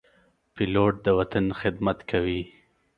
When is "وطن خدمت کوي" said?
1.19-2.41